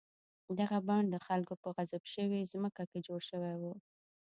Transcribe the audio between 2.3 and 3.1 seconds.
ځمکه کې